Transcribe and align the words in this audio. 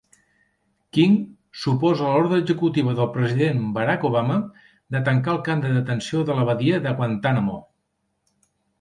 King 0.97 1.11
s'oposa 1.63 2.07
a 2.07 2.13
l'ordre 2.13 2.39
executiva 2.45 2.97
del 3.01 3.09
president 3.19 3.63
Barack 3.77 4.09
Obama 4.11 4.41
de 4.97 5.05
tancar 5.13 5.37
el 5.37 5.41
camp 5.51 5.65
de 5.69 5.77
detenció 5.79 6.27
de 6.33 6.43
la 6.43 6.51
badia 6.53 6.85
de 6.91 6.99
Guantánamo. 7.03 7.65